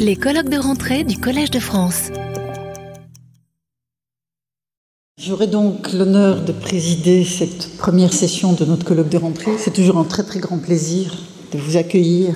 [0.00, 2.10] Les colloques de rentrée du Collège de France.
[5.18, 9.52] J'aurai donc l'honneur de présider cette première session de notre colloque de rentrée.
[9.56, 11.16] C'est toujours un très très grand plaisir
[11.52, 12.34] de vous accueillir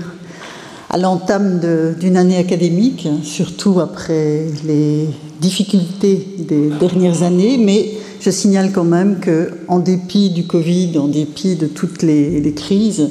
[0.88, 1.60] à l'entame
[1.98, 5.08] d'une année académique, surtout après les
[5.40, 7.90] difficultés des dernières années, mais
[8.20, 12.54] je signale quand même que, en dépit du Covid, en dépit de toutes les, les
[12.54, 13.10] crises,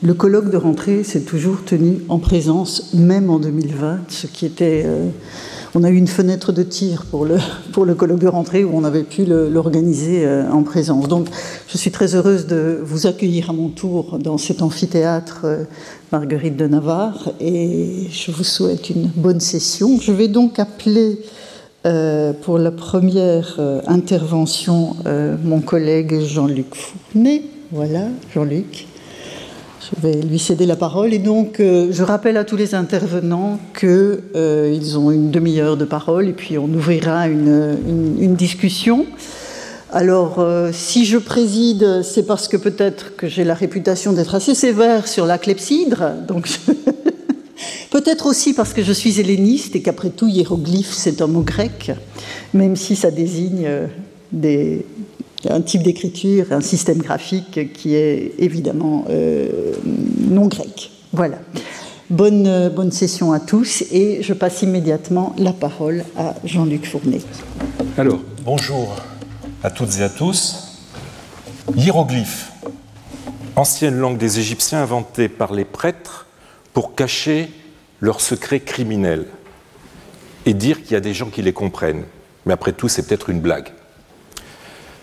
[0.00, 4.84] le colloque de rentrée s'est toujours tenu en présence, même en 2020, ce qui était
[4.86, 5.08] euh,
[5.74, 7.38] on a eu une fenêtre de tir pour le,
[7.72, 11.08] pour le colloque de rentrée où on avait pu l'organiser euh, en présence.
[11.08, 11.26] Donc
[11.66, 15.64] je suis très heureuse de vous accueillir à mon tour dans cet amphithéâtre euh,
[16.12, 19.98] Marguerite de Navarre et je vous souhaite une bonne session.
[20.00, 21.20] Je vais donc appeler
[22.42, 24.96] pour la première intervention
[25.44, 27.42] mon collègue Jean-Luc Fournet.
[27.72, 28.86] Voilà, Jean-Luc.
[29.88, 31.14] Je vais lui céder la parole.
[31.14, 35.84] Et donc, euh, je rappelle à tous les intervenants qu'ils euh, ont une demi-heure de
[35.84, 39.06] parole et puis on ouvrira une, discussion.
[39.90, 44.54] Alors, euh, si je préside, c'est parce que peut-être que j'ai la réputation d'être assez
[44.54, 46.12] sévère sur la clepsydre.
[46.26, 46.48] Donc,
[47.90, 51.92] peut-être aussi parce que je suis helléniste et qu'après tout, hiéroglyphe, c'est un mot grec,
[52.52, 53.66] même si ça désigne
[54.32, 54.84] des,
[55.48, 60.90] un type d'écriture, un système graphique qui est évidemment euh, non grec.
[61.12, 61.38] Voilà.
[62.10, 67.20] Bonne, bonne session à tous et je passe immédiatement la parole à Jean-Luc Fournet.
[67.98, 68.96] Alors, bonjour
[69.62, 70.78] à toutes et à tous.
[71.76, 72.50] Hiéroglyphe,
[73.56, 76.26] ancienne langue des Égyptiens inventée par les prêtres
[76.72, 77.50] pour cacher
[78.00, 79.26] leurs secrets criminels
[80.46, 82.04] et dire qu'il y a des gens qui les comprennent.
[82.46, 83.68] Mais après tout, c'est peut-être une blague.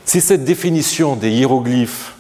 [0.06, 2.14] Si cette définition des hiéroglyphes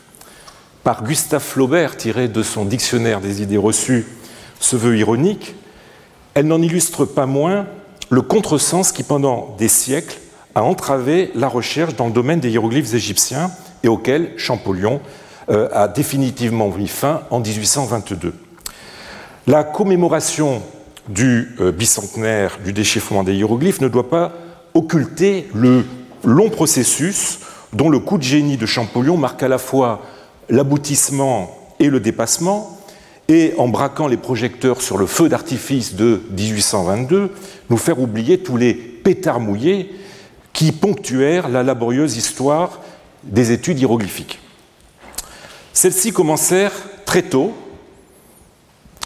[0.83, 4.07] par Gustave Flaubert, tirée de son dictionnaire des idées reçues,
[4.59, 5.53] se veut ironique,
[6.33, 7.67] elle n'en illustre pas moins
[8.09, 10.17] le contresens qui, pendant des siècles,
[10.55, 13.51] a entravé la recherche dans le domaine des hiéroglyphes égyptiens
[13.83, 14.99] et auquel Champollion
[15.49, 18.33] euh, a définitivement mis fin en 1822.
[19.45, 20.63] La commémoration
[21.07, 24.31] du euh, bicentenaire du déchiffrement des hiéroglyphes ne doit pas
[24.73, 25.85] occulter le
[26.23, 27.39] long processus
[27.75, 30.01] dont le coup de génie de Champollion marque à la fois
[30.49, 32.79] l'aboutissement et le dépassement,
[33.27, 37.31] et en braquant les projecteurs sur le feu d'artifice de 1822,
[37.69, 39.93] nous faire oublier tous les pétards mouillés
[40.53, 42.79] qui ponctuèrent la laborieuse histoire
[43.23, 44.39] des études hiéroglyphiques.
[45.73, 46.71] Celles-ci commencèrent
[47.05, 47.51] très tôt,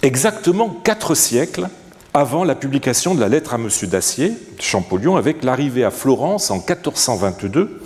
[0.04, 1.70] exactement quatre siècles
[2.14, 3.68] avant la publication de la lettre à M.
[3.84, 7.82] Dacier, Champollion, avec l'arrivée à Florence en 1422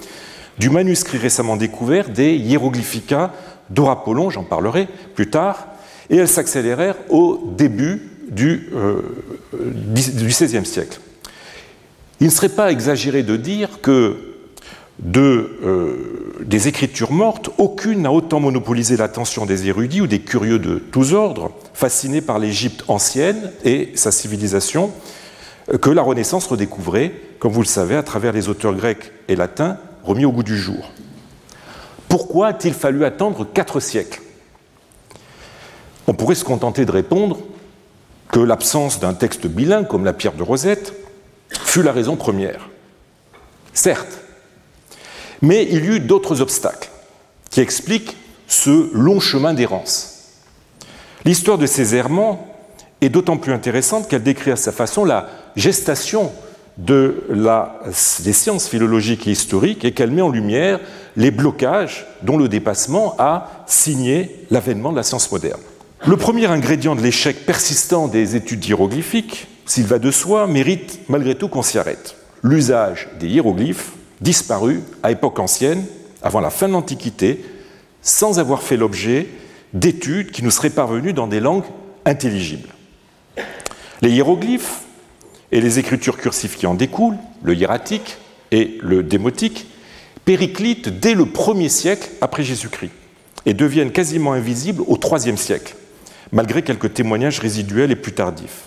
[0.57, 3.33] du manuscrit récemment découvert des Hieroglyphica
[3.69, 5.67] d'Orapollon, j'en parlerai plus tard,
[6.09, 9.01] et elles s'accélérèrent au début du, euh,
[9.93, 10.99] XVIe siècle.
[12.19, 14.17] Il ne serait pas exagéré de dire que
[15.15, 20.75] euh, des écritures mortes, aucune n'a autant monopolisé l'attention des érudits ou des curieux de
[20.77, 24.91] tous ordres, fascinés par l'Égypte ancienne et sa civilisation,
[25.81, 29.77] que la Renaissance redécouvrait, comme vous le savez, à travers les auteurs grecs et latins
[30.03, 30.91] remis au goût du jour.
[32.09, 34.21] Pourquoi a-t-il fallu attendre quatre siècles?
[36.07, 37.39] On pourrait se contenter de répondre
[38.31, 40.93] que l'absence d'un texte bilingue comme la pierre de Rosette
[41.49, 42.69] fut la raison première.
[43.73, 44.19] Certes,
[45.41, 46.89] mais il y eut d'autres obstacles
[47.49, 50.09] qui expliquent ce long chemin d'errance.
[51.25, 52.47] L'histoire de ces errements
[53.01, 56.31] est d'autant plus intéressante qu'elle décrit à sa façon la gestation
[56.77, 57.79] de la,
[58.23, 60.79] des sciences philologiques et historiques et qu'elle met en lumière
[61.15, 65.61] les blocages dont le dépassement a signé l'avènement de la science moderne.
[66.05, 71.35] Le premier ingrédient de l'échec persistant des études hiéroglyphiques, s'il va de soi, mérite malgré
[71.35, 72.17] tout qu'on s'y arrête.
[72.41, 75.85] L'usage des hiéroglyphes disparut à époque ancienne,
[76.21, 77.43] avant la fin de l'Antiquité,
[78.01, 79.27] sans avoir fait l'objet
[79.73, 81.63] d'études qui nous seraient parvenues dans des langues
[82.05, 82.69] intelligibles.
[84.01, 84.82] Les hiéroglyphes
[85.53, 88.17] et les écritures cursives qui en découlent, le hiératique
[88.51, 89.67] et le démotique,
[90.25, 92.91] périclitent dès le 1er siècle après Jésus-Christ
[93.45, 95.75] et deviennent quasiment invisibles au 3 siècle,
[96.31, 98.63] malgré quelques témoignages résiduels et plus tardifs.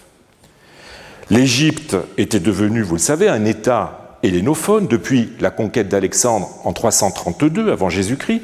[1.29, 7.73] L'Égypte était devenue, vous le savez, un État hellénophone depuis la conquête d'Alexandre en 332
[7.73, 8.43] avant Jésus-Christ,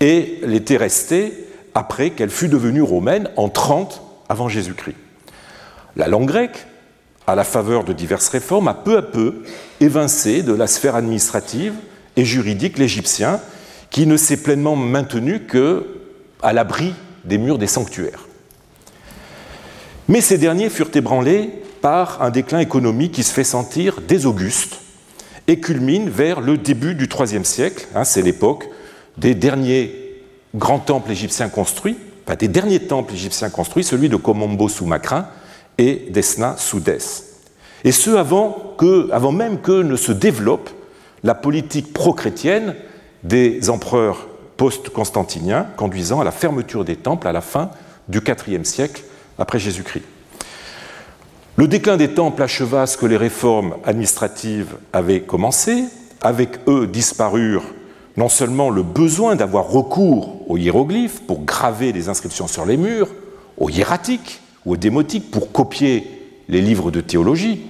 [0.00, 1.34] et elle était restée
[1.74, 4.00] après qu'elle fût devenue romaine en 30
[4.30, 4.96] avant Jésus-Christ.
[5.96, 6.66] La langue grecque
[7.26, 9.42] à la faveur de diverses réformes, a peu à peu
[9.80, 11.74] évincé de la sphère administrative
[12.16, 13.40] et juridique l'égyptien,
[13.90, 15.86] qui ne s'est pleinement maintenu que
[16.42, 18.26] à l'abri des murs des sanctuaires.
[20.08, 24.80] Mais ces derniers furent ébranlés par un déclin économique qui se fait sentir dès Auguste
[25.46, 27.86] et culmine vers le début du IIIe siècle.
[27.94, 28.68] Hein, c'est l'époque
[29.16, 29.94] des derniers
[30.54, 31.96] grands temples égyptiens construits,
[32.26, 35.26] enfin des derniers temples égyptiens construits, celui de Komombo sous Macrin
[35.78, 36.98] et d'Esna sous Dès.
[37.84, 38.76] Et ce avant,
[39.10, 40.70] avant même que ne se développe
[41.24, 42.74] la politique pro-chrétienne
[43.22, 47.70] des empereurs post-constantiniens conduisant à la fermeture des temples à la fin
[48.08, 49.02] du IVe siècle
[49.38, 50.04] après Jésus-Christ.
[51.56, 55.84] Le déclin des temples acheva ce que les réformes administratives avaient commencé.
[56.22, 57.64] Avec eux disparurent
[58.16, 63.08] non seulement le besoin d'avoir recours aux hiéroglyphes pour graver des inscriptions sur les murs,
[63.56, 66.06] aux hiératiques ou aux démotiques pour copier
[66.48, 67.62] les livres de théologie,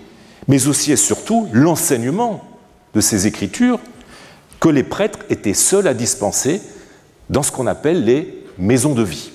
[0.48, 2.42] mais aussi et surtout l'enseignement
[2.94, 3.80] de ces écritures
[4.60, 6.60] que les prêtres étaient seuls à dispenser
[7.30, 9.30] dans ce qu'on appelle les maisons de vie.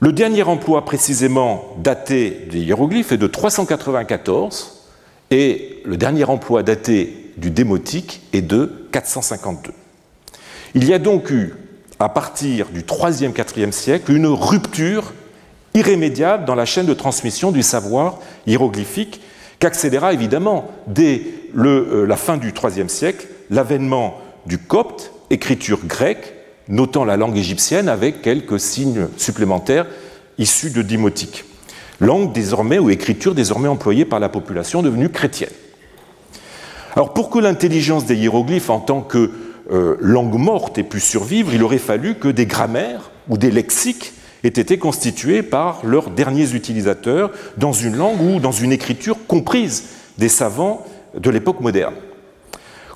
[0.00, 4.86] Le dernier emploi précisément daté des hiéroglyphes est de 394
[5.30, 9.72] et le dernier emploi daté du démotique est de 452.
[10.74, 11.54] Il y a donc eu,
[11.98, 15.12] à partir du 3e, 4e siècle, une rupture
[15.74, 19.20] irrémédiable dans la chaîne de transmission du savoir hiéroglyphique
[19.58, 21.22] qu'accéléra évidemment dès
[21.56, 26.34] euh, la fin du IIIe siècle l'avènement du copte, écriture grecque,
[26.68, 29.86] notant la langue égyptienne avec quelques signes supplémentaires
[30.38, 31.44] issus de dimotique.
[32.00, 35.50] Langue désormais ou écriture désormais employée par la population devenue chrétienne.
[36.94, 39.30] Alors pour que l'intelligence des hiéroglyphes en tant que
[39.70, 44.12] euh, langue morte ait pu survivre, il aurait fallu que des grammaires ou des lexiques
[44.44, 49.84] aient été constitués par leurs derniers utilisateurs dans une langue ou dans une écriture comprise
[50.18, 50.84] des savants
[51.14, 51.94] de l'époque moderne.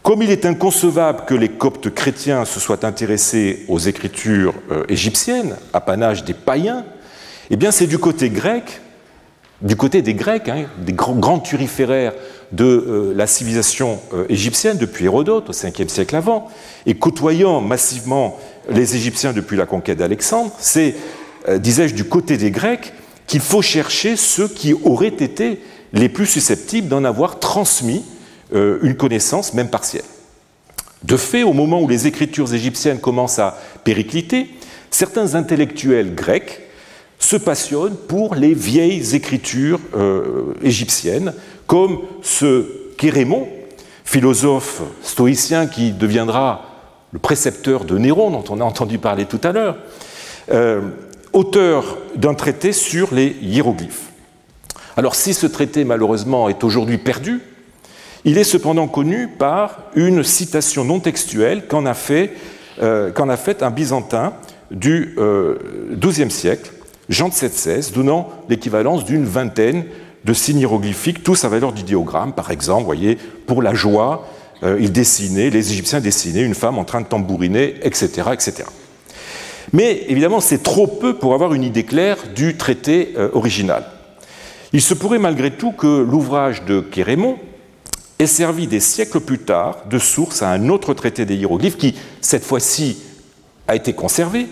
[0.02, 5.56] Comme il est inconcevable que les coptes chrétiens se soient intéressés aux écritures euh, égyptiennes,
[5.72, 6.84] apanage des païens,
[7.50, 8.82] eh bien c'est du côté grec,
[9.62, 12.12] du côté des Grecs, hein, des grands, turiféraires
[12.52, 16.50] de euh, la civilisation euh, égyptienne depuis Hérodote au 5e siècle avant,
[16.84, 18.38] et côtoyant massivement
[18.68, 20.94] les Égyptiens depuis la conquête d'Alexandre, c'est,
[21.48, 22.92] disais-je, du côté des Grecs
[23.26, 25.60] qu'il faut chercher ceux qui auraient été
[25.92, 28.04] les plus susceptibles d'en avoir transmis
[28.54, 30.04] euh, une connaissance, même partielle.
[31.02, 34.48] De fait, au moment où les écritures égyptiennes commencent à péricliter,
[34.90, 36.60] certains intellectuels grecs
[37.18, 41.32] se passionnent pour les vieilles écritures euh, égyptiennes,
[41.66, 42.66] comme ce
[42.98, 43.48] Kérémon,
[44.04, 46.62] philosophe stoïcien qui deviendra
[47.12, 49.76] le précepteur de Néron, dont on a entendu parler tout à l'heure,
[50.50, 50.82] euh,
[51.34, 54.10] auteur d'un traité sur les hiéroglyphes.
[54.96, 57.40] Alors si ce traité malheureusement est aujourd'hui perdu,
[58.24, 62.32] il est cependant connu par une citation non textuelle qu'en a, fait,
[62.80, 63.10] euh,
[63.60, 64.32] un Byzantin
[64.70, 65.14] du
[65.90, 66.72] XIIe euh, siècle,
[67.10, 69.84] Jean de XVI, donnant l'équivalence d'une vingtaine
[70.24, 72.32] de signes hiéroglyphiques, tous à valeur d'idéogramme.
[72.32, 74.26] Par exemple, voyez, pour la joie,
[74.62, 78.30] euh, ils dessinaient, les Égyptiens dessinaient une femme en train de tambouriner, etc.
[78.32, 78.64] etc.
[79.74, 83.84] Mais évidemment, c'est trop peu pour avoir une idée claire du traité original.
[84.72, 87.36] Il se pourrait malgré tout que l'ouvrage de Kérémon,
[88.18, 91.94] est servi des siècles plus tard de source à un autre traité des hiéroglyphes qui,
[92.20, 92.98] cette fois-ci,
[93.66, 94.46] a été conservé,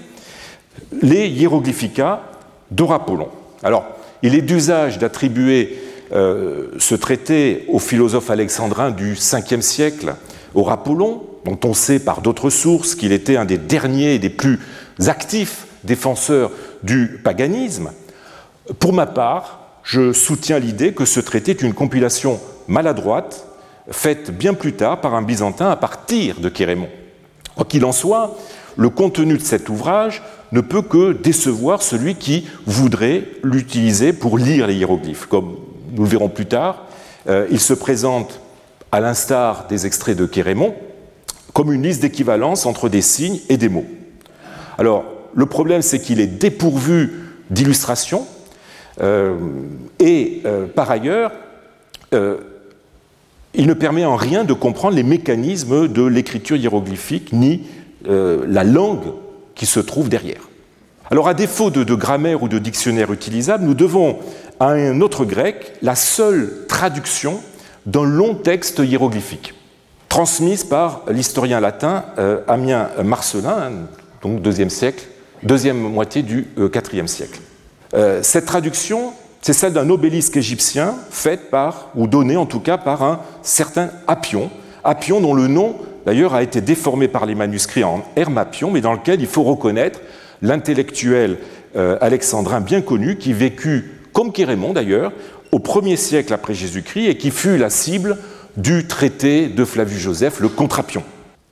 [1.00, 2.22] les Hieroglyphica
[2.70, 3.28] d'Orapollon.
[3.62, 3.84] Alors,
[4.22, 5.78] il est d'usage d'attribuer
[6.12, 10.14] euh, ce traité au philosophe alexandrin du 5e siècle,
[10.54, 14.60] Orapollon, dont on sait par d'autres sources qu'il était un des derniers et des plus
[15.08, 16.50] actifs défenseurs
[16.82, 17.90] du paganisme.
[18.78, 23.46] Pour ma part, je soutiens l'idée que ce traité est une compilation maladroite
[23.90, 26.88] faite bien plus tard par un Byzantin à partir de Kérémon.
[27.56, 28.36] Quoi qu'il en soit,
[28.76, 34.66] le contenu de cet ouvrage ne peut que décevoir celui qui voudrait l'utiliser pour lire
[34.66, 35.26] les hiéroglyphes.
[35.26, 35.56] Comme
[35.92, 36.86] nous le verrons plus tard,
[37.28, 38.40] euh, il se présente,
[38.90, 40.74] à l'instar des extraits de Kérémon,
[41.54, 43.86] comme une liste d'équivalence entre des signes et des mots.
[44.82, 47.12] Alors, le problème, c'est qu'il est dépourvu
[47.50, 48.26] d'illustrations,
[49.00, 49.36] euh,
[50.00, 51.30] et euh, par ailleurs,
[53.54, 57.62] il ne permet en rien de comprendre les mécanismes de l'écriture hiéroglyphique ni
[58.08, 59.12] euh, la langue
[59.54, 60.48] qui se trouve derrière.
[61.10, 64.18] Alors à défaut de, grammaire ou de dictionnaire utilisable, nous devons
[64.58, 67.40] à un autre grec la seule traduction
[67.86, 69.54] d'un long texte hiéroglyphique,
[70.08, 73.70] transmise par l'historien latin euh, Amien Marcelin,
[74.22, 75.04] donc deuxième siècle,
[75.42, 77.40] deuxième moitié du euh, IVe siècle.
[78.22, 79.12] cette traduction
[79.42, 83.90] c'est celle d'un obélisque égyptien fait par, ou donné en tout cas par un certain
[84.06, 84.50] Appion,
[84.84, 85.76] Appion dont le nom
[86.06, 90.00] d'ailleurs a été déformé par les manuscrits en Hermapion, mais dans lequel il faut reconnaître
[90.42, 91.38] l'intellectuel
[91.74, 95.12] euh, alexandrin bien connu qui vécut, comme Kérémon d'ailleurs,
[95.50, 98.18] au 1er siècle après Jésus-Christ et qui fut la cible
[98.56, 101.02] du traité de Flavius Joseph, le Contrapion.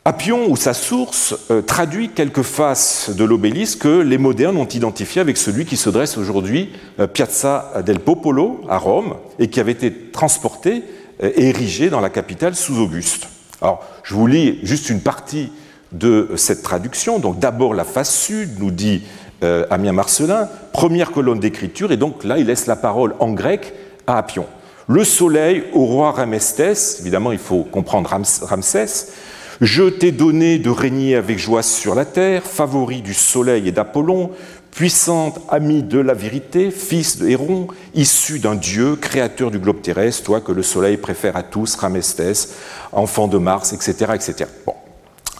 [0.07, 5.21] Appion ou sa source euh, traduit quelques faces de l'obélisque que les modernes ont identifié
[5.21, 9.73] avec celui qui se dresse aujourd'hui euh, Piazza del Popolo à Rome et qui avait
[9.73, 10.85] été transporté
[11.23, 13.28] euh, et érigé dans la capitale sous Auguste.
[13.61, 15.52] Alors, je vous lis juste une partie
[15.92, 17.19] de cette traduction.
[17.19, 19.02] Donc, d'abord la face sud, nous dit
[19.71, 23.75] Amien Marcelin, première colonne d'écriture, et donc là, il laisse la parole en grec
[24.07, 24.47] à Appion.
[24.87, 28.11] Le soleil au roi Ramestes, évidemment, il faut comprendre
[28.42, 29.09] Ramsès,
[29.60, 34.30] je t'ai donné de régner avec joie sur la terre, favori du soleil et d'Apollon,
[34.70, 40.24] puissante amie de la vérité, fils de Héron, issu d'un dieu, créateur du globe terrestre,
[40.24, 42.54] toi que le soleil préfère à tous, Ramestes,
[42.92, 44.12] enfant de Mars, etc.
[44.14, 44.48] etc.
[44.64, 44.74] Bon.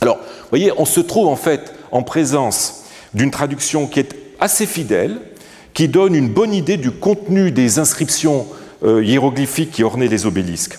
[0.01, 2.85] Alors, vous voyez, on se trouve en fait en présence
[3.15, 5.19] d'une traduction qui est assez fidèle,
[5.73, 8.47] qui donne une bonne idée du contenu des inscriptions
[8.83, 10.79] euh, hiéroglyphiques qui ornaient les obélisques.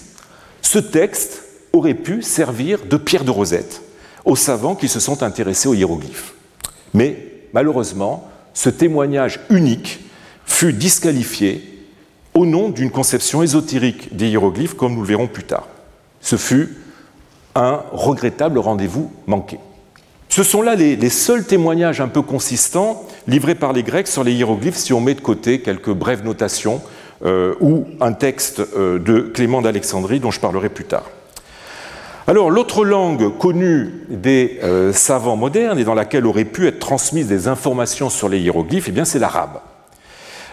[0.62, 1.41] Ce texte
[1.74, 3.82] aurait pu servir de pierre de rosette
[4.26, 6.34] aux savants qui se sont intéressés aux hiéroglyphes.
[6.94, 7.18] Mais
[7.54, 10.02] malheureusement, ce témoignage unique
[10.46, 11.68] fut disqualifié
[12.34, 15.68] au nom d'une conception ésotérique des hiéroglyphes, comme nous le verrons plus tard.
[16.22, 16.78] Ce fut
[17.56, 19.58] un regrettable rendez-vous manqué.
[20.30, 24.32] Ce sont là les, seuls témoignages un peu consistants livrés par les Grecs sur les
[24.32, 26.82] hiéroglyphes si on met de côté quelques brèves notations
[27.26, 31.04] euh, ou un texte euh, de Clément d'Alexandrie dont je parlerai plus tard.
[32.28, 37.28] Alors, l'autre langue connue des euh, savants modernes et dans laquelle auraient pu être transmises
[37.28, 39.60] des informations sur les hiéroglyphes, eh bien, c'est l'arabe.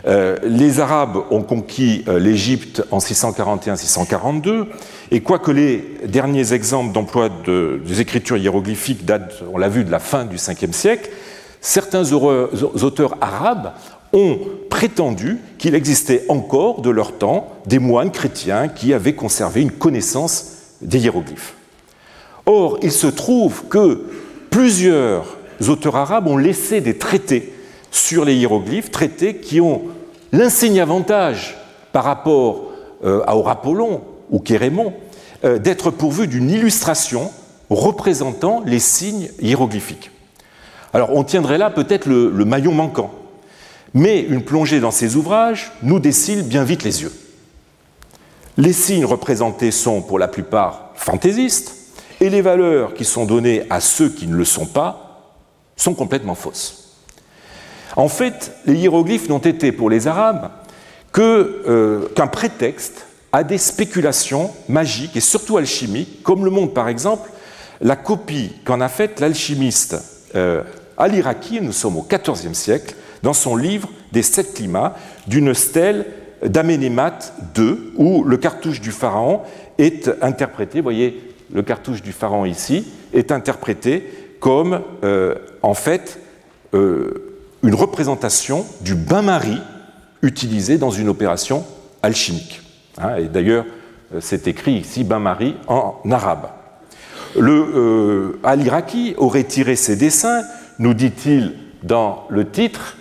[0.06, 4.66] Euh, les Arabes ont conquis euh, l'Égypte en 641-642,
[5.10, 9.98] et quoique les derniers exemples d'emploi des écritures hiéroglyphiques datent, on l'a vu, de la
[9.98, 11.10] fin du 5e siècle,
[11.60, 13.72] certains auteurs arabes
[14.14, 14.38] ont
[14.70, 20.52] prétendu qu'il existait encore de leur temps des moines chrétiens qui avaient conservé une connaissance
[20.80, 21.57] des hiéroglyphes.
[22.48, 24.06] Or, il se trouve que
[24.48, 25.26] plusieurs
[25.68, 27.52] auteurs arabes ont laissé des traités
[27.90, 29.82] sur les hiéroglyphes, traités qui ont
[30.32, 31.58] l'insigne avantage
[31.92, 32.72] par rapport
[33.04, 34.00] euh, à Aurapollon
[34.30, 34.94] ou Kérémon
[35.44, 37.30] euh, d'être pourvus d'une illustration
[37.68, 40.10] représentant les signes hiéroglyphiques.
[40.94, 43.12] Alors on tiendrait là peut-être le, le maillon manquant,
[43.92, 47.12] mais une plongée dans ces ouvrages nous décile bien vite les yeux.
[48.56, 51.77] Les signes représentés sont pour la plupart fantaisistes,
[52.20, 55.34] et les valeurs qui sont données à ceux qui ne le sont pas
[55.76, 56.96] sont complètement fausses.
[57.96, 60.50] En fait, les hiéroglyphes n'ont été pour les Arabes
[61.18, 67.30] euh, qu'un prétexte à des spéculations magiques et surtout alchimiques, comme le montre par exemple
[67.80, 69.96] la copie qu'en a faite l'alchimiste
[70.34, 70.62] euh,
[70.96, 74.96] al-Iraqi, nous sommes au XIVe siècle, dans son livre des sept climats,
[75.26, 76.06] d'une stèle
[76.44, 77.18] d'Aménémat
[77.56, 79.42] II, où le cartouche du pharaon
[79.78, 86.20] est interprété, voyez le cartouche du pharaon ici, est interprété comme euh, en fait
[86.74, 89.60] euh, une représentation du bain-marie
[90.22, 91.64] utilisé dans une opération
[92.02, 92.62] alchimique.
[92.98, 93.64] Hein, et d'ailleurs,
[94.14, 96.48] euh, c'est écrit ici bain-marie en arabe.
[97.38, 100.42] Le Al-Iraqi aurait tiré ses dessins,
[100.78, 102.96] nous dit-il dans le titre,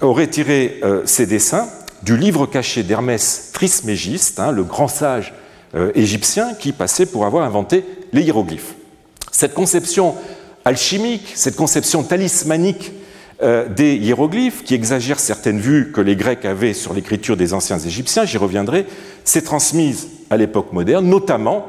[0.00, 1.68] aurait tiré ses dessins
[2.02, 5.34] du livre caché d'Hermès Trismégiste, hein, le grand sage
[5.76, 5.92] euh,
[6.58, 8.74] qui passait pour avoir inventé les hiéroglyphes.
[9.30, 10.14] Cette conception
[10.64, 12.92] alchimique, cette conception talismanique
[13.42, 17.78] euh, des hiéroglyphes, qui exagère certaines vues que les Grecs avaient sur l'écriture des anciens
[17.78, 18.86] Égyptiens, j'y reviendrai,
[19.24, 21.66] s'est transmise à l'époque moderne, notamment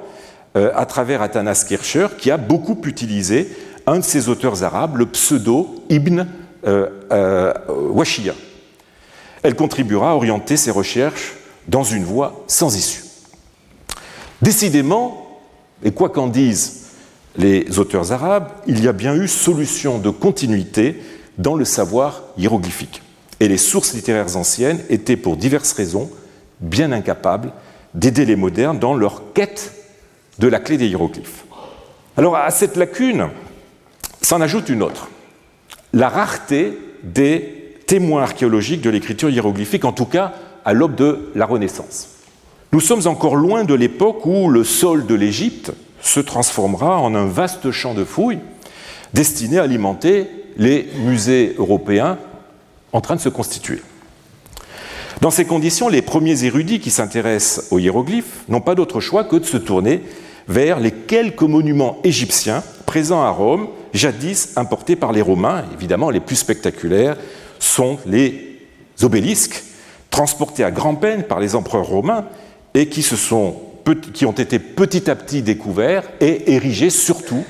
[0.55, 3.49] euh, à travers Athanas Kircher, qui a beaucoup utilisé
[3.85, 6.25] un de ses auteurs arabes, le pseudo Ibn
[6.65, 7.53] euh.
[9.43, 11.35] Elle contribuera à orienter ses recherches
[11.67, 13.06] dans une voie sans issue.
[14.41, 15.39] Décidément,
[15.83, 16.85] et quoi qu'en disent
[17.37, 21.01] les auteurs arabes, il y a bien eu solution de continuité
[21.37, 23.01] dans le savoir hiéroglyphique.
[23.39, 26.09] Et les sources littéraires anciennes étaient, pour diverses raisons,
[26.59, 27.51] bien incapables
[27.93, 29.73] d'aider les modernes dans leur quête
[30.39, 31.45] de la clé des hiéroglyphes.
[32.15, 33.29] Alors à cette lacune
[34.21, 35.09] s'en ajoute une autre,
[35.93, 40.33] la rareté des témoins archéologiques de l'écriture hiéroglyphique, en tout cas
[40.65, 42.16] à l'aube de la Renaissance.
[42.73, 45.71] Nous sommes encore loin de l'époque où le sol de l'Égypte
[46.01, 48.39] se transformera en un vaste champ de fouilles
[49.13, 52.17] destiné à alimenter les musées européens
[52.91, 53.81] en train de se constituer.
[55.21, 59.37] Dans ces conditions, les premiers érudits qui s'intéressent aux hiéroglyphes n'ont pas d'autre choix que
[59.37, 60.03] de se tourner
[60.47, 65.65] vers les quelques monuments égyptiens présents à Rome, jadis importés par les Romains.
[65.73, 67.17] Évidemment, les plus spectaculaires
[67.59, 68.59] sont les
[69.01, 69.63] obélisques
[70.11, 72.25] transportés à grand-peine par les empereurs romains
[72.77, 73.55] et qui, se sont,
[74.13, 77.43] qui ont été petit à petit découverts et érigés surtout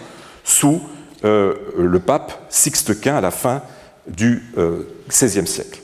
[0.46, 0.82] sous
[1.26, 3.62] euh, le pape Sixte Quint à la fin
[4.08, 5.82] du XVIe euh, siècle.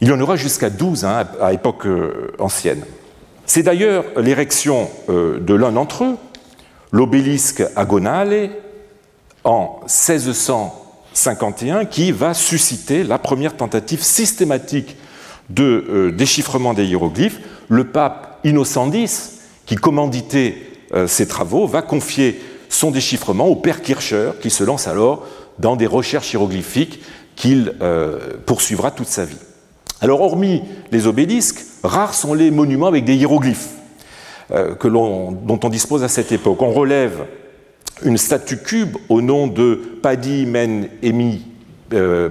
[0.00, 2.82] Il y en aura jusqu'à 12 hein, à époque euh, ancienne.
[3.46, 6.16] C'est d'ailleurs l'érection de l'un d'entre eux,
[6.92, 8.50] l'obélisque agonale,
[9.42, 14.96] en 1651, qui va susciter la première tentative systématique
[15.48, 17.40] de déchiffrement des hiéroglyphes.
[17.68, 18.90] Le pape Innocent
[19.66, 20.56] qui commanditait
[21.06, 25.26] ces travaux, va confier son déchiffrement au père Kircher, qui se lance alors
[25.58, 27.00] dans des recherches hiéroglyphiques
[27.36, 29.36] qu'il euh, poursuivra toute sa vie.
[30.00, 33.70] Alors, hormis les obélisques, rares sont les monuments avec des hiéroglyphes
[34.50, 36.62] euh, que dont on dispose à cette époque.
[36.62, 37.26] On relève
[38.02, 41.42] une statue cube au nom de Paddy Men Emi,
[41.92, 42.30] euh,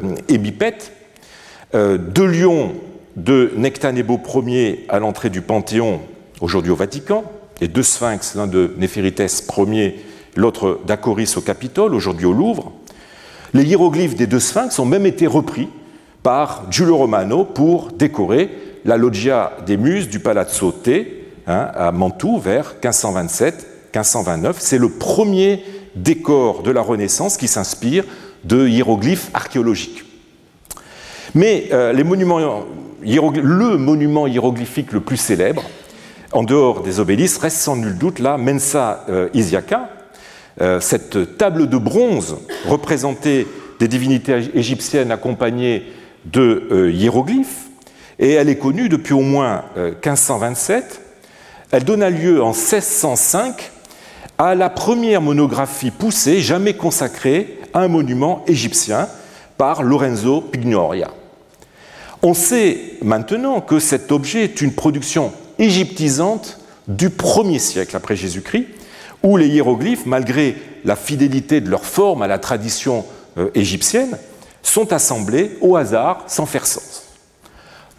[1.98, 2.74] deux lions
[3.20, 6.00] de Nectanebo Ier à l'entrée du Panthéon,
[6.42, 7.24] aujourd'hui au Vatican,
[7.62, 9.22] et deux sphinx, l'un de Néphérites
[9.58, 10.00] Ier
[10.36, 12.72] l'autre d'Acoris au Capitole, aujourd'hui au Louvre.
[13.54, 15.68] Les hiéroglyphes des deux sphinx ont même été repris
[16.24, 18.50] par Giulio Romano pour décorer
[18.86, 24.56] la loggia des Muses du Palazzo T hein, à Mantoue vers 1527-1529.
[24.60, 25.64] C'est le premier
[25.96, 28.06] décor de la Renaissance qui s'inspire
[28.46, 30.06] de hiéroglyphes archéologiques.
[31.36, 32.66] Mais euh, les monuments
[33.02, 35.64] le monument hiéroglyphique le plus célèbre,
[36.32, 39.90] en dehors des obélisques, reste sans nul doute la Mensa euh, Isiaca,
[40.62, 42.38] euh, cette table de bronze
[42.68, 43.48] représentait
[43.80, 45.84] des divinités égyptiennes accompagnées
[46.26, 47.68] de euh, hiéroglyphes,
[48.20, 50.84] et elle est connue depuis au moins 1527.
[50.84, 53.72] Euh, elle donna lieu en 1605
[54.38, 59.08] à la première monographie poussée jamais consacrée à un monument égyptien
[59.58, 61.10] par Lorenzo Pignoria.
[62.22, 66.60] On sait maintenant que cet objet est une production égyptisante
[66.90, 68.68] du 1er siècle après Jésus-Christ,
[69.24, 73.06] où les hiéroglyphes, malgré la fidélité de leur forme à la tradition
[73.38, 74.18] euh, égyptienne,
[74.64, 77.04] sont assemblés au hasard sans faire sens.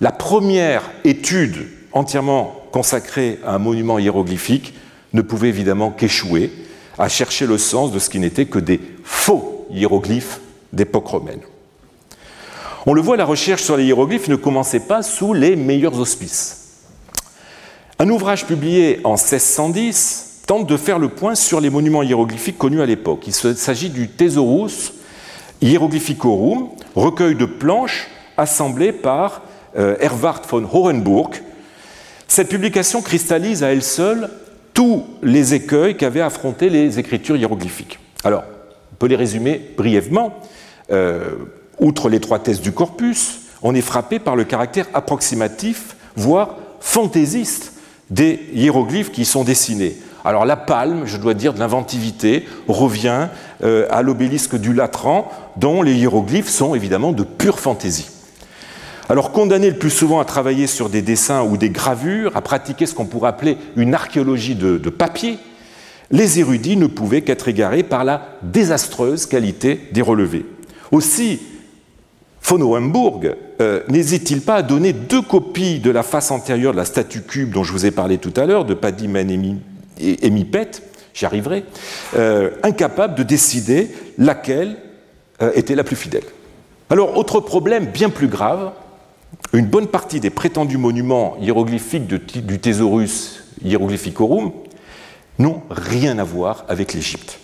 [0.01, 4.75] La première étude entièrement consacrée à un monument hiéroglyphique
[5.13, 6.53] ne pouvait évidemment qu'échouer
[6.99, 10.41] à chercher le sens de ce qui n'était que des faux hiéroglyphes
[10.73, 11.41] d'époque romaine.
[12.87, 16.57] On le voit, la recherche sur les hiéroglyphes ne commençait pas sous les meilleurs auspices.
[17.99, 22.81] Un ouvrage publié en 1610 tente de faire le point sur les monuments hiéroglyphiques connus
[22.81, 23.27] à l'époque.
[23.27, 24.95] Il s'agit du Thesaurus
[25.61, 29.43] Hieroglyphicorum, recueil de planches assemblées par
[29.77, 31.35] euh, Erwart von Hohenburg.
[32.27, 34.31] Cette publication cristallise à elle seule
[34.73, 37.99] tous les écueils qu'avaient affrontés les écritures hiéroglyphiques.
[38.25, 38.45] Alors,
[38.93, 40.33] on peut les résumer brièvement.
[40.91, 41.35] Euh,
[41.81, 47.73] outre l'étroitesse du corpus, on est frappé par le caractère approximatif, voire fantaisiste,
[48.11, 49.97] des hiéroglyphes qui y sont dessinés.
[50.25, 53.29] Alors la palme, je dois dire, de l'inventivité revient
[53.63, 58.09] euh, à l'obélisque du Latran, dont les hiéroglyphes sont évidemment de pure fantaisie.
[59.09, 62.87] Alors condamnés le plus souvent à travailler sur des dessins ou des gravures, à pratiquer
[62.87, 65.39] ce qu'on pourrait appeler une archéologie de, papier,
[66.11, 70.47] les érudits ne pouvaient qu'être égarés par la désastreuse qualité des relevés.
[70.93, 71.41] Aussi,
[72.43, 76.85] von Hohenburg euh, n'hésite-t-il pas à donner deux copies de la face antérieure de la
[76.85, 79.59] statue cube dont je vous ai parlé tout à l'heure, de Paddy Manemi
[80.01, 81.65] et, mi-pète, j'y arriverai,
[82.17, 84.77] euh, incapable de décider laquelle
[85.43, 86.25] euh, était la plus fidèle.
[86.89, 88.73] Alors, autre problème bien plus grave,
[89.53, 94.53] une bonne partie des prétendus monuments hiéroglyphiques du Thésaurus Hieroglyphicorum
[95.39, 97.39] n'ont rien à voir avec l'Égypte.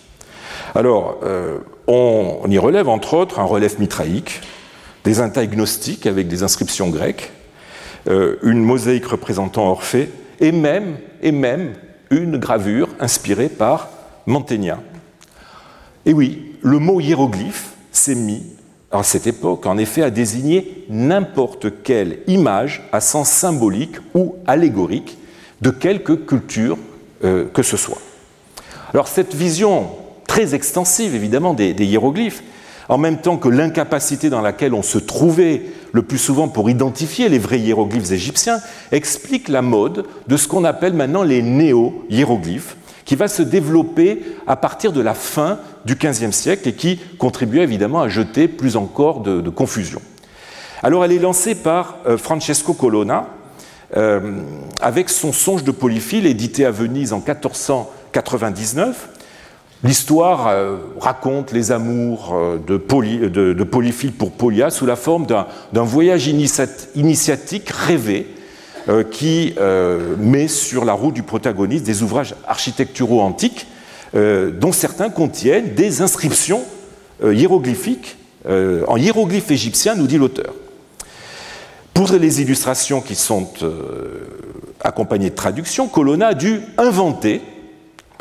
[0.75, 4.41] Alors, euh, on, y relève entre autres un relief mitraïque,
[5.07, 7.33] des intailles gnostiques avec des inscriptions grecques,
[8.09, 11.75] une mosaïque représentant Orphée, et même, et même
[12.11, 13.89] une gravure inspirée par
[14.27, 14.81] Mantegna.
[16.05, 18.43] Et oui, le mot hiéroglyphe s'est mis
[18.91, 25.19] à cette époque, en effet, à désigner n'importe quelle image à sens symbolique ou allégorique
[25.61, 26.79] de quelque culture
[27.25, 28.01] euh, que ce soit.
[28.93, 29.89] Alors cette vision
[30.27, 32.43] très extensive, évidemment, des hiéroglyphes,
[32.89, 37.29] en même temps que l'incapacité dans laquelle on se trouvait le plus souvent pour identifier
[37.29, 38.59] les vrais hiéroglyphes égyptiens,
[38.93, 44.57] explique la mode de ce qu'on appelle maintenant les néo-hiéroglyphes, qui va se développer à
[44.57, 49.21] partir de la fin du XVe siècle et qui contribue évidemment à jeter plus encore
[49.21, 50.03] de, confusion.
[50.83, 53.29] Alors elle est lancée par euh, Francesco Colonna
[53.97, 54.43] euh,
[54.81, 59.09] avec son Songe de Polyphile, édité à Venise en 1499,
[59.85, 66.27] L'histoire euh, raconte les amours euh, de, Polyphile pour Polia sous la forme d'un voyage
[66.29, 68.27] initiatique rêvé
[68.89, 69.55] euh, qui
[70.19, 73.67] met sur la route du protagoniste des ouvrages architecturaux antiques,
[74.15, 76.63] dont certains contiennent des inscriptions
[77.23, 78.17] hiéroglyphiques
[78.49, 80.55] en hiéroglyphes égyptiens, nous dit l'auteur.
[81.93, 83.49] Pour les illustrations qui sont
[84.81, 87.43] accompagnées de traductions, Colonna a dû inventer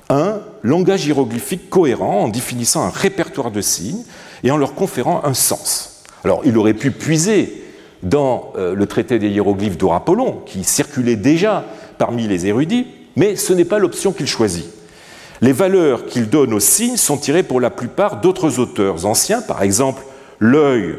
[0.10, 4.04] un langage hiéroglyphique cohérent en définissant un répertoire de signes
[4.43, 6.04] et en leur conférant un sens.
[6.23, 7.63] Alors, il aurait pu puiser
[8.01, 11.65] dans euh, le traité des hiéroglyphes d'Orapollon, qui circulait déjà
[11.97, 14.65] parmi les érudits, mais ce n'est pas l'option qu'il choisit.
[15.41, 19.62] Les valeurs qu'il donne aux signes sont tirées pour la plupart d'autres auteurs anciens, par
[19.62, 20.04] exemple
[20.39, 20.95] l'œil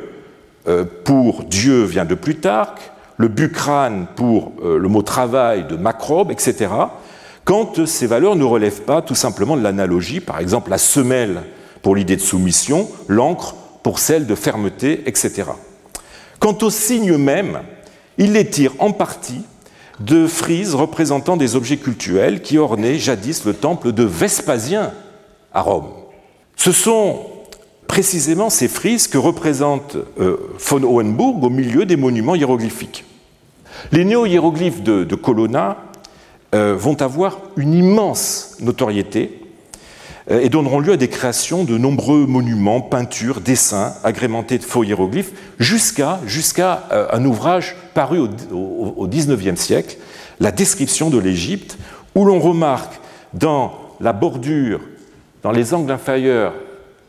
[0.69, 6.31] euh, pour Dieu vient de Plutarque, le bucrane pour euh, le mot travail de Macrobe,
[6.31, 6.69] etc
[7.47, 11.45] quand ces valeurs ne relèvent pas tout simplement de l'analogie, par exemple la semelle
[11.81, 13.55] pour l'idée de soumission, l'encre
[13.85, 15.45] pour celle de fermeté, etc.
[16.41, 17.61] Quant aux signes mêmes,
[18.19, 19.43] il les tire en partie
[20.01, 24.93] de frises représentant des objets cultuels qui ornaient jadis le temple de Vespasien
[25.55, 25.89] à Rome.
[26.57, 27.21] Ce sont
[27.87, 33.05] précisément ces frises que représente euh, von Hohenburg au milieu des monuments hiéroglyphiques.
[33.93, 35.77] Les néo-hiéroglyphes de, Colonna
[36.57, 39.47] vont avoir une immense notoriété
[40.31, 44.83] euh, et donneront lieu à des créations de nombreux monuments, peintures, dessins agrémentés de faux
[44.83, 46.19] hiéroglyphes, jusqu'à
[46.91, 49.97] euh, un ouvrage paru au XIXe siècle,
[50.41, 51.79] la description de l'Égypte,
[52.15, 53.01] où l'on remarque
[53.35, 54.81] dans la bordure,
[55.43, 56.55] dans les angles inférieurs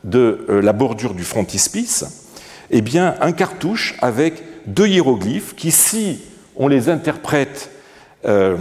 [0.03, 2.29] de la bordure du frontispice,
[2.69, 6.19] eh bien, un cartouche avec deux hiéroglyphes qui, si
[6.55, 7.71] on les interprète
[8.25, 8.57] euh,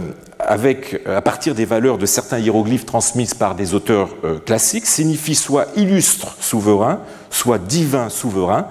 [0.47, 5.35] avec, à partir des valeurs de certains hiéroglyphes transmises par des auteurs euh, classiques, signifie
[5.35, 8.67] soit illustre souverain, soit divin souverain,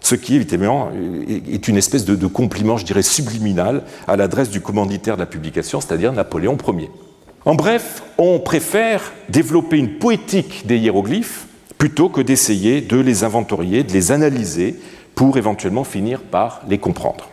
[0.00, 0.90] ce qui évidemment
[1.26, 5.80] est une espèce de, compliment, je dirais, subliminal à l'adresse du commanditaire de la publication,
[5.80, 6.90] c'est-à-dire Napoléon Ier.
[7.46, 11.46] En bref, on préfère développer une poétique des hiéroglyphes
[11.78, 14.78] plutôt que d'essayer de les inventorier, de les analyser
[15.14, 17.30] pour éventuellement finir par les comprendre.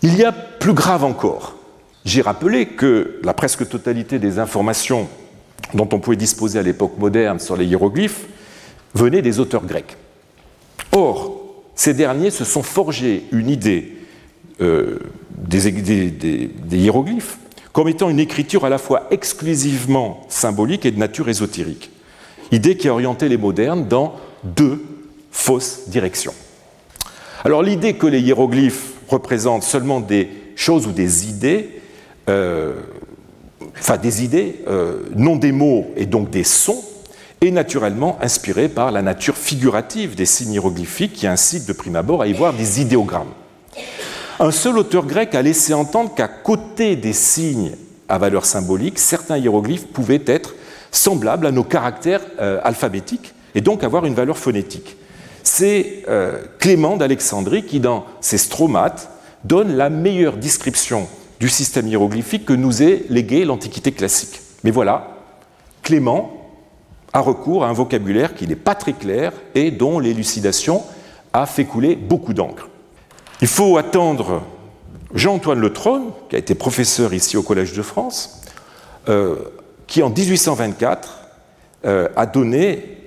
[0.00, 1.56] Il y a plus grave encore.
[2.04, 5.08] J'ai rappelé que la presque totalité des informations
[5.74, 8.26] dont on pouvait disposer à l'époque moderne sur les hiéroglyphes
[8.94, 9.96] venaient des auteurs grecs.
[10.90, 11.42] Or,
[11.74, 13.96] ces derniers se sont forgés une idée
[14.60, 14.98] euh,
[15.30, 17.38] des, hiéroglyphes
[17.72, 21.90] comme étant une écriture à la fois exclusivement symbolique et de nature ésotérique.
[22.50, 24.84] Idée qui a orienté les modernes dans deux
[25.30, 26.34] fausses directions.
[27.44, 31.81] Alors l'idée que les hiéroglyphes représentent seulement des choses ou des idées
[33.78, 36.82] enfin des idées, euh, non des mots et donc des sons,
[37.40, 42.22] est naturellement inspiré par la nature figurative des signes hiéroglyphiques qui incite de prime abord
[42.22, 43.32] à y voir des idéogrammes.
[44.38, 47.72] Un seul auteur grec a laissé entendre qu'à côté des signes
[48.08, 50.54] à valeur symbolique, certains hiéroglyphes pouvaient être
[50.90, 54.96] semblables à nos caractères euh, alphabétiques et donc avoir une valeur phonétique.
[55.44, 56.04] C'est
[56.60, 59.10] Clément d'Alexandrie qui, dans ses stromates,
[59.44, 61.08] donne la meilleure description
[61.42, 64.40] du système hiéroglyphique que nous ait légué l'Antiquité classique.
[64.62, 65.16] Mais voilà,
[65.82, 66.46] Clément
[67.12, 70.84] a recours à un vocabulaire qui n'est pas très clair et dont l'élucidation
[71.32, 72.68] a fait couler beaucoup d'encre.
[73.40, 74.42] Il faut attendre
[75.16, 78.40] Jean-Antoine Le Trône, qui a été professeur ici au Collège de France,
[79.08, 79.34] euh,
[79.88, 81.18] qui en 1824
[81.86, 82.98] euh, a donné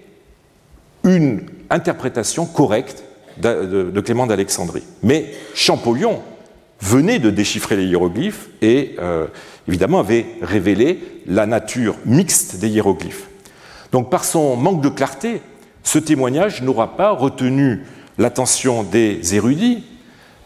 [1.06, 3.06] une interprétation correcte
[3.38, 4.84] de Clément d'Alexandrie.
[5.04, 6.22] Mais Champollion,
[6.82, 9.28] venait de déchiffrer les hiéroglyphes et euh,
[9.68, 13.28] évidemment avait révélé la nature mixte des hiéroglyphes.
[13.92, 15.42] Donc par son manque de clarté,
[15.84, 17.84] ce témoignage n'aura pas retenu
[18.18, 19.84] l'attention des érudits,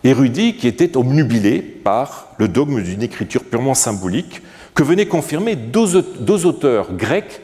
[0.04, 4.42] érudits qui étaient omnubilés par le dogme d'une écriture purement symbolique
[4.76, 7.42] que venaient confirmer deux, auteurs grecs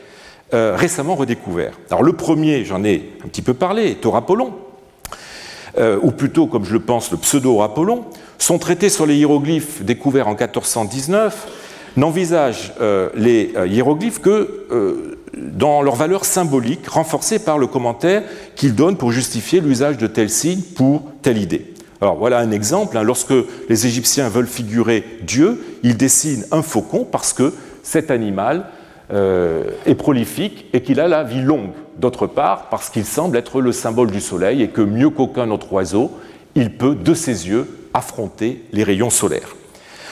[0.53, 1.79] euh, récemment redécouverts.
[1.89, 4.53] Alors le premier, j'en ai un petit peu parlé, est Apollon,
[5.77, 8.05] euh, ou plutôt, comme je le pense, le pseudo-Apollon,
[8.37, 11.47] son traité sur les hiéroglyphes découvert en 1419
[11.97, 18.23] n'envisage euh, les euh, hiéroglyphes que dans leur valeur symbolique, renforcée par le commentaire
[18.55, 21.73] qu'il donne pour justifier l'usage de tel signe pour telle idée.
[21.99, 22.97] Alors voilà un exemple.
[22.97, 23.03] Hein.
[23.03, 23.33] lorsque
[23.67, 28.65] les Égyptiens veulent figurer Dieu, ils dessinent un faucon parce que cet animal
[29.11, 33.71] est prolifique et qu'il a la vie longue d'autre part parce qu'il semble être le
[33.71, 36.11] symbole du soleil et que mieux qu'aucun autre oiseau,
[36.55, 39.55] il peut, de ses yeux, affronter les rayons solaires.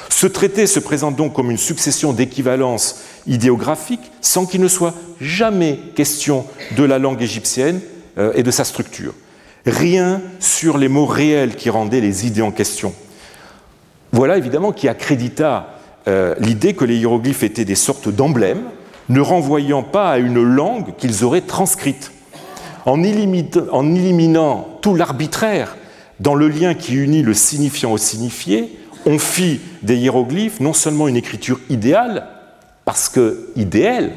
[0.09, 5.79] Ce traité se présente donc comme une succession d'équivalences idéographiques sans qu'il ne soit jamais
[5.95, 6.45] question
[6.77, 7.81] de la langue égyptienne
[8.17, 9.13] euh, et de sa structure.
[9.65, 12.93] Rien sur les mots réels qui rendaient les idées en question.
[14.11, 18.63] Voilà évidemment qui accrédita euh, l'idée que les hiéroglyphes étaient des sortes d'emblèmes,
[19.09, 22.11] ne renvoyant pas à une langue qu'ils auraient transcrite.
[22.85, 25.75] En, en éliminant tout l'arbitraire
[26.23, 31.09] dans le lien qui unit le signifiant au signifié, on fit des hiéroglyphes non seulement
[31.09, 32.25] une écriture idéale,
[32.85, 34.13] parce que idéale,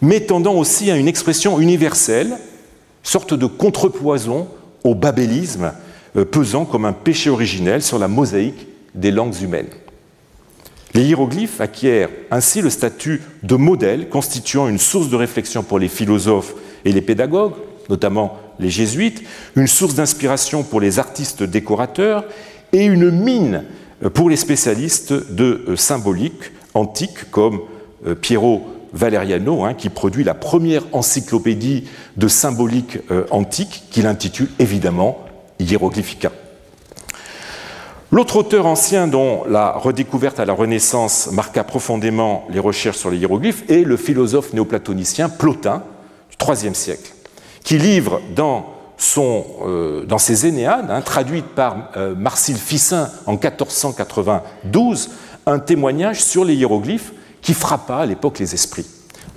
[0.00, 2.38] mais tendant aussi à une expression universelle,
[3.02, 4.48] sorte de contrepoison
[4.82, 5.72] au babélisme
[6.16, 9.68] euh, pesant comme un péché originel sur la mosaïque des langues humaines.
[10.94, 15.88] Les hiéroglyphes acquièrent ainsi le statut de modèle constituant une source de réflexion pour les
[15.88, 16.54] philosophes
[16.86, 17.56] et les pédagogues,
[17.90, 19.22] notamment les jésuites,
[19.54, 22.24] une source d'inspiration pour les artistes décorateurs
[22.72, 23.64] et une mine
[24.14, 27.60] pour les spécialistes de euh, symbolique antique comme
[28.06, 31.84] euh, Piero Valeriano, hein, qui produit la première encyclopédie
[32.16, 35.24] de symbolique euh, antique, qu'il intitule évidemment
[35.58, 36.32] Hieroglyphica.
[38.12, 43.18] L'autre auteur ancien dont la redécouverte à la Renaissance marqua profondément les recherches sur les
[43.18, 45.82] hiéroglyphes est le philosophe néoplatonicien Plotin
[46.30, 47.12] du IIIe siècle,
[47.66, 55.10] qui livre euh, dans ses Énéades, hein, traduites par euh, Marcille Ficin en 1492,
[55.46, 58.86] un témoignage sur les hiéroglyphes qui frappa à l'époque les esprits.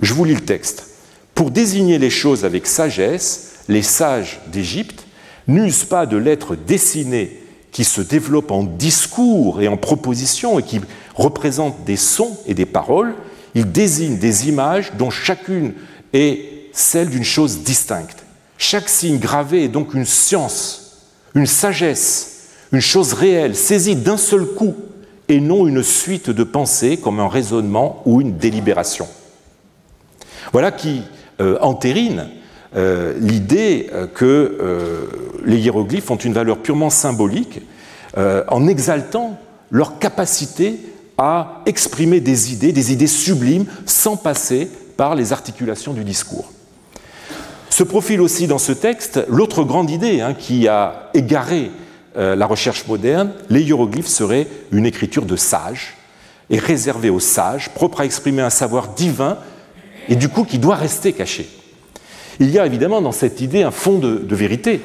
[0.00, 0.86] Je vous lis le texte.
[1.34, 5.06] Pour désigner les choses avec sagesse, les sages d'Égypte
[5.48, 7.36] n'usent pas de lettres dessinées
[7.72, 10.80] qui se développent en discours et en propositions et qui
[11.16, 13.14] représentent des sons et des paroles.
[13.56, 15.74] Ils désignent des images dont chacune
[16.12, 18.24] est celle d'une chose distincte.
[18.58, 20.98] Chaque signe gravé est donc une science,
[21.34, 24.76] une sagesse, une chose réelle, saisie d'un seul coup,
[25.28, 29.08] et non une suite de pensées comme un raisonnement ou une délibération.
[30.52, 31.02] Voilà qui
[31.40, 32.28] euh, entérine
[32.76, 35.08] euh, l'idée euh, que
[35.44, 37.60] les hiéroglyphes ont une valeur purement symbolique
[38.16, 39.38] en exaltant
[39.70, 40.80] leur capacité
[41.16, 46.50] à exprimer des idées, des idées sublimes, sans passer par les articulations du discours.
[47.80, 51.70] Se profile aussi dans ce texte l'autre grande idée hein, qui a égaré
[52.18, 55.96] euh, la recherche moderne, les hiéroglyphes seraient une écriture de sages
[56.50, 59.38] et réservée aux sages, propre à exprimer un savoir divin
[60.10, 61.48] et du coup qui doit rester caché.
[62.38, 64.82] Il y a évidemment dans cette idée un fond de, vérité.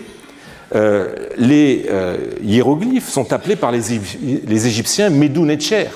[0.73, 5.91] Euh, les euh, hiéroglyphes sont appelés par les, Égyptiens Medun et Cher,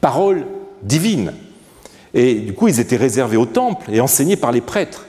[0.00, 0.46] paroles
[0.82, 1.32] divines.
[2.12, 5.04] Et du coup, ils étaient réservés au temple et enseignés par les prêtres.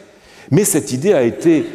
[0.51, 1.65] Mais cette idée a été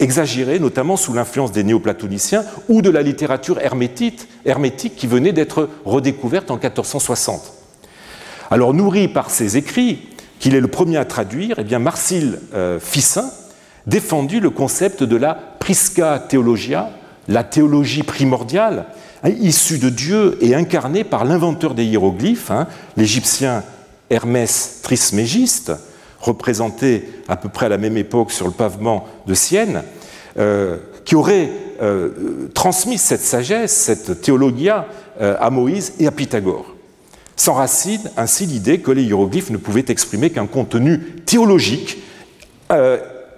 [0.00, 6.50] exagérée, notamment sous l'influence des néoplatoniciens ou de la littérature hermétique, qui venait d'être redécouverte
[6.50, 7.52] en 1460.
[8.50, 11.82] Alors, nourri par ses écrits, qu'il est le premier à traduire, eh bien
[12.54, 13.30] euh, Ficin
[13.86, 16.90] défendit le concept de la prisca theologia,
[17.26, 18.86] la théologie primordiale,
[19.24, 23.64] hein, issue de Dieu et incarnée par l'inventeur des hiéroglyphes, hein, l'Égyptien
[24.10, 25.72] Hermès Trismégiste,
[26.28, 29.82] représenté à peu près à la même époque sur le pavement de Sienne,
[30.38, 31.50] euh, qui aurait
[31.82, 34.86] euh, transmis cette sagesse, cette théologia
[35.20, 36.74] euh, à Moïse et à Pythagore.
[37.34, 41.98] S'enracine ainsi l'idée que les hiéroglyphes ne pouvaient exprimer qu'un contenu théologique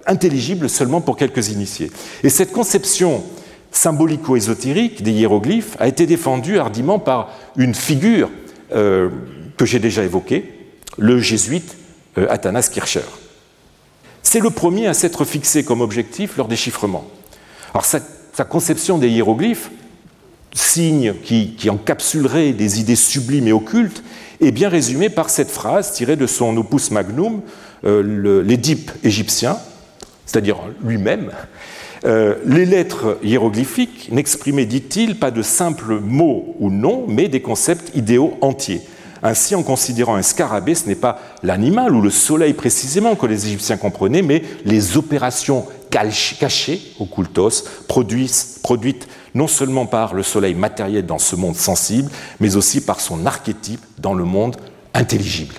[0.05, 1.91] intelligible seulement pour quelques initiés.
[2.23, 3.23] Et cette conception
[3.71, 8.29] symbolico-ésotérique des hiéroglyphes a été défendue hardiment par une figure
[8.71, 10.51] que j'ai déjà évoquée,
[10.97, 11.77] le jésuite
[12.17, 13.01] euh, Athanas Kircher.
[14.23, 17.05] C'est le premier à s'être fixé comme objectif leur déchiffrement.
[17.73, 17.99] Alors sa,
[18.45, 19.71] conception des hiéroglyphes,
[20.53, 24.03] signe qui, encapsulerait des idées sublimes et occultes,
[24.41, 27.41] est bien résumée par cette phrase tirée de son opus magnum,
[27.85, 29.57] euh, l'Édipe égyptien,
[30.25, 31.31] c'est-à-dire lui-même.
[32.03, 37.95] Euh, les lettres hiéroglyphiques n'exprimaient, dit-il, pas de simples mots ou noms, mais des concepts
[37.95, 38.81] idéaux entiers.
[39.23, 43.47] Ainsi, en considérant un scarabée, ce n'est pas l'animal ou le soleil précisément que les
[43.47, 51.19] Égyptiens comprenaient, mais les opérations cachées, occultos, produites non seulement par le soleil matériel dans
[51.19, 54.57] ce monde sensible, mais aussi par son archétype dans le monde
[54.93, 55.55] intelligible.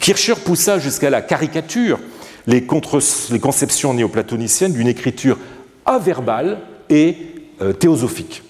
[0.00, 1.98] Kircher poussa jusqu'à la caricature
[2.46, 5.38] les, conceptions néoplatoniciennes d'une écriture
[5.84, 7.16] averbale et
[7.60, 8.42] euh, théosophique,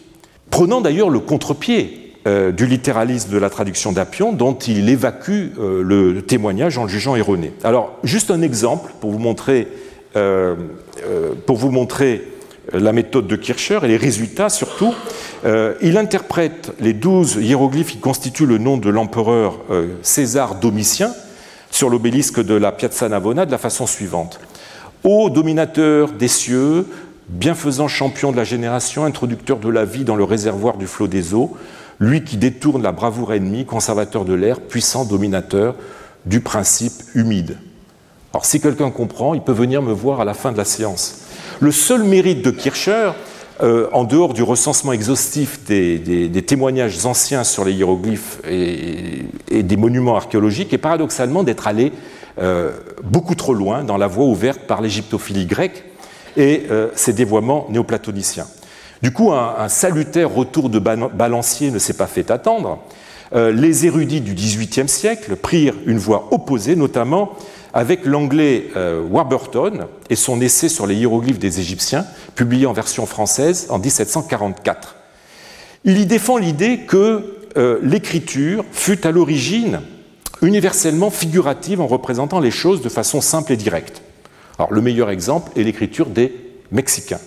[0.51, 5.83] prenant d'ailleurs le contre-pied euh, du littéralisme de la traduction d'Apion, dont il évacue euh,
[5.83, 7.55] le témoignage en le jugeant erroné.
[7.65, 9.67] Alors, juste un exemple pour vous montrer,
[10.15, 10.55] euh,
[11.47, 12.23] pour vous montrer
[12.75, 14.93] la méthode de Kircher et les résultats surtout.
[15.81, 19.61] il interprète les douze hiéroglyphes qui constituent le nom de l'empereur
[20.03, 21.15] César Domitien
[21.71, 24.39] sur l'obélisque de la Piazza Navona de la façon suivante.
[25.03, 26.85] Ô dominateur des cieux,
[27.31, 31.33] bienfaisant champion de la génération, introducteur de la vie dans le réservoir du flot des
[31.33, 31.57] eaux,
[32.01, 35.75] lui qui détourne la bravoure ennemie, conservateur de l'air, puissant dominateur
[36.27, 37.59] du principe humide.
[38.33, 41.23] Alors si quelqu'un comprend, il peut venir me voir à la fin de la séance.
[41.61, 43.13] Le seul mérite de Kircher,
[43.63, 50.17] euh, en dehors du recensement exhaustif des, témoignages anciens sur les hiéroglyphes et, des monuments
[50.17, 51.93] archéologiques, est paradoxalement d'être allé
[52.39, 52.71] euh,
[53.03, 55.85] beaucoup trop loin dans la voie ouverte par l'égyptophilie grecque
[56.37, 58.47] et euh, ses dévoiements néoplatoniciens.
[59.03, 62.81] Du coup, un, salutaire retour de balancier ne s'est pas fait attendre.
[63.33, 67.37] les érudits du XVIIIe siècle prirent une voie opposée, notamment
[67.73, 73.07] avec l'anglais euh, Warburton et son essai sur les hiéroglyphes des Égyptiens, publié en version
[73.07, 74.97] française en 1744.
[75.85, 79.81] Il y défend l'idée que euh, l'écriture fut à l'origine
[80.43, 84.03] universellement figurative en représentant les choses de façon simple et directe.
[84.59, 86.35] Alors, le meilleur exemple est l'écriture des
[86.71, 87.21] Mexicains.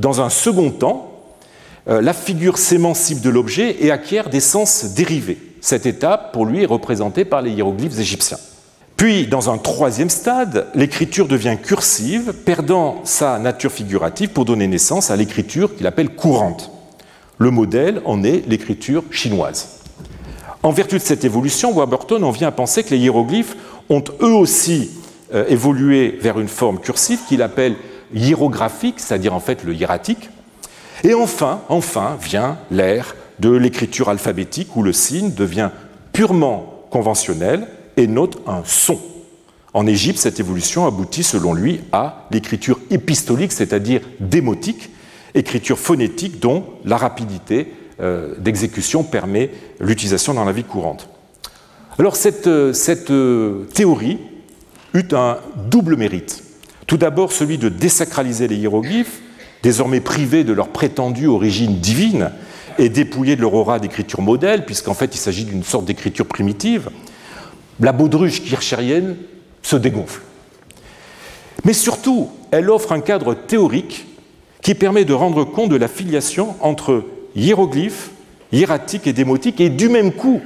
[0.00, 1.12] Dans un second temps,
[1.88, 5.38] euh, la figure s'émancipe de l'objet et acquiert des sens dérivés.
[5.60, 8.38] Cette étape, pour lui, est représentée par les hiéroglyphes égyptiens.
[8.96, 15.10] Puis, dans un troisième stade, l'écriture devient cursive, perdant sa nature figurative pour donner naissance
[15.10, 16.70] à l'écriture qu'il appelle courante.
[17.38, 19.80] Le modèle en est l'écriture chinoise.
[20.62, 23.56] En vertu de cette évolution, Warburton en vient à penser que les hiéroglyphes
[23.88, 24.90] ont eux aussi
[25.34, 27.76] euh, évolué vers une forme cursive qu'il appelle
[28.14, 30.30] hiérographique, c'est-à-dire en fait le hiératique.
[31.04, 35.70] Et enfin, enfin vient l'ère de l'écriture alphabétique où le signe devient
[36.12, 38.98] purement conventionnel et note un son.
[39.72, 44.90] En Égypte, cette évolution aboutit, selon lui, à l'écriture épistolique, c'est-à-dire démotique,
[45.34, 51.08] écriture phonétique dont la rapidité euh, d'exécution permet l'utilisation dans la vie courante.
[51.98, 52.72] Alors cette, euh,
[53.10, 54.18] euh, théorie
[54.94, 56.42] eut un double mérite.
[56.90, 59.20] Tout d'abord celui de désacraliser les hiéroglyphes,
[59.62, 62.32] désormais privés de leur prétendue origine divine
[62.78, 66.90] et dépouillés de leur aura d'écriture modèle, puisqu'en fait il s'agit d'une sorte d'écriture primitive,
[67.78, 69.14] la baudruche kirchérienne
[69.62, 70.22] se dégonfle.
[71.64, 74.06] Mais surtout, elle offre un cadre théorique
[74.60, 77.04] qui permet de rendre compte de la filiation entre
[77.36, 78.10] hiéroglyphes,
[78.50, 80.40] hiératique et démotique, et du même coup,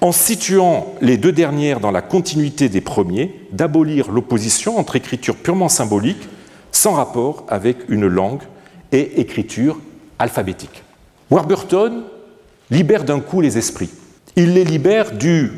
[0.00, 5.68] en situant les deux dernières dans la continuité des premiers, d'abolir l'opposition entre écriture purement
[5.68, 6.28] symbolique,
[6.72, 8.42] sans rapport avec une langue,
[8.92, 9.78] et écriture
[10.18, 10.82] alphabétique.
[11.30, 12.02] Warburton
[12.70, 13.90] libère d'un coup les esprits.
[14.36, 15.52] Il les libère du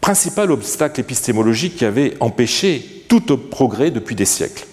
[0.00, 4.66] principal obstacle épistémologique qui avait empêché tout progrès depuis des siècles.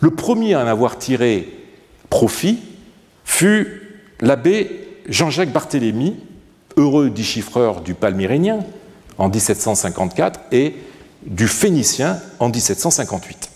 [0.00, 1.48] Le premier à en avoir tiré
[2.10, 2.58] profit
[3.24, 3.82] fut
[4.20, 6.16] l'abbé Jean-Jacques Barthélemy,
[6.76, 8.60] heureux déchiffreur du palmyrénien
[9.18, 10.76] en 1754 et
[11.24, 13.50] du phénicien en 1758.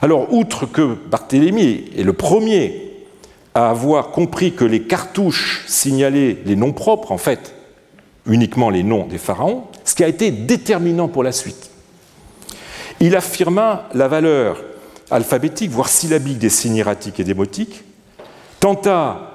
[0.00, 2.92] Alors, outre que Barthélemy est le premier
[3.54, 7.54] à avoir compris que les cartouches signalaient les noms propres, en fait,
[8.26, 11.70] uniquement les noms des pharaons, ce qui a été déterminant pour la suite.
[13.00, 14.62] Il affirma la valeur
[15.10, 17.82] alphabétique, voire syllabique des signes hiératiques et démotiques,
[18.60, 19.27] tenta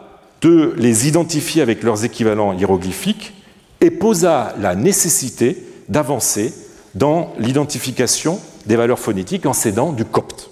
[0.43, 3.33] de les identifier avec leurs équivalents hiéroglyphiques
[3.81, 6.53] et posa la nécessité d'avancer
[6.95, 10.49] dans l'identification des valeurs phonétiques en s'aidant du copte.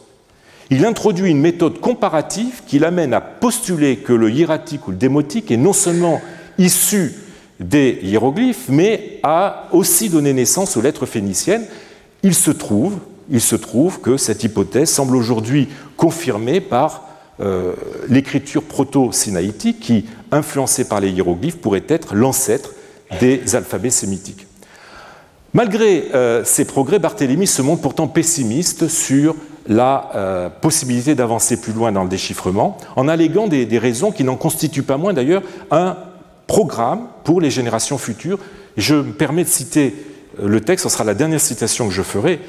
[0.69, 5.51] Il introduit une méthode comparative qui l'amène à postuler que le hiératique ou le démotique
[5.51, 6.21] est non seulement
[6.57, 7.13] issu
[7.59, 11.65] des hiéroglyphes, mais a aussi donné naissance aux lettres phéniciennes.
[12.23, 12.97] Il se trouve,
[13.29, 17.73] il se trouve que cette hypothèse semble aujourd'hui confirmée par euh,
[18.07, 22.71] l'écriture proto-sinaïtique qui, influencée par les hiéroglyphes, pourrait être l'ancêtre
[23.19, 24.47] des alphabets sémitiques.
[25.53, 29.35] Malgré euh, ces progrès, Barthélemy se montre pourtant pessimiste sur
[29.67, 34.35] la euh, possibilité d'avancer plus loin dans le déchiffrement, en alléguant des, raisons qui n'en
[34.35, 35.97] constituent pas moins d'ailleurs un
[36.47, 38.39] programme pour les générations futures.
[38.77, 39.93] Je me permets de citer
[40.41, 42.39] le texte, ce sera la dernière citation que je ferai.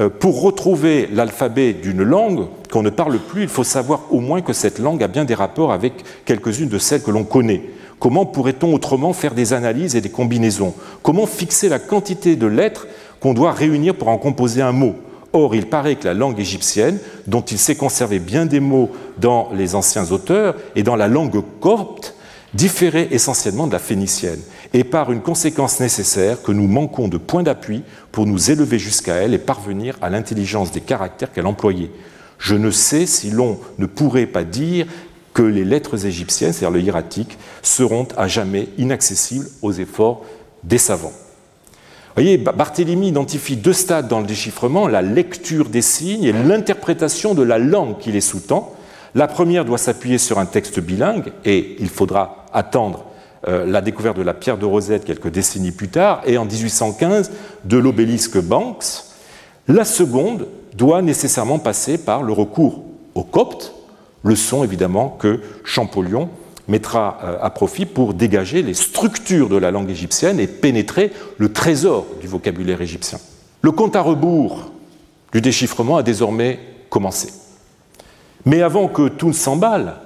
[0.00, 4.40] Euh, pour retrouver l'alphabet d'une langue qu'on ne parle plus, il faut savoir au moins
[4.40, 5.92] que cette langue a bien des rapports avec
[6.24, 7.62] quelques-unes de celles que l'on connaît.
[7.98, 10.74] Comment pourrait-on autrement faire des analyses et des combinaisons?
[11.02, 12.86] Comment fixer la quantité de lettres
[13.20, 14.94] qu'on doit réunir pour en composer un mot?
[15.34, 19.50] Or, il paraît que la langue égyptienne, dont il s'est conservé bien des mots dans
[19.54, 22.14] les anciens auteurs, et dans la langue copte,
[22.54, 24.40] différait essentiellement de la phénicienne,
[24.74, 29.16] et par une conséquence nécessaire que nous manquons de points d'appui pour nous élever jusqu'à
[29.16, 31.90] elle et parvenir à l'intelligence des caractères qu'elle employait.
[32.38, 34.86] Je ne sais si l'on ne pourrait pas dire
[35.34, 40.24] que les lettres égyptiennes, c'est-à-dire le hiératique, seront à jamais inaccessibles aux efforts
[40.64, 41.12] des savants.
[42.14, 47.32] Vous voyez, Barthélemy identifie deux stades dans le déchiffrement, la lecture des signes et l'interprétation
[47.32, 48.74] de la langue qui les sous-tend.
[49.14, 53.06] La première doit s'appuyer sur un texte bilingue et il faudra attendre
[53.46, 57.30] la découverte de la pierre de Rosette quelques décennies plus tard, et en 1815
[57.64, 59.04] de l'obélisque Banks.
[59.68, 62.84] La seconde doit nécessairement passer par le recours
[63.14, 63.74] au copte,
[64.24, 66.28] leçon évidemment que Champollion
[66.68, 71.52] mettra euh, à profit pour dégager les structures de la langue égyptienne et pénétrer le
[71.52, 73.18] trésor du vocabulaire égyptien.
[73.62, 74.70] Le compte à rebours
[75.32, 77.32] du déchiffrement a désormais commencé.
[78.44, 79.96] Mais avant que tout ne s'emballe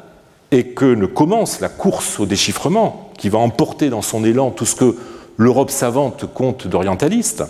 [0.50, 4.66] et que ne commence la course au déchiffrement, qui va emporter dans son élan tout
[4.66, 4.96] ce que
[5.36, 7.44] l'Europe savante compte d'orientaliste,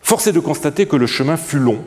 [0.00, 1.78] force est de constater que le chemin fut long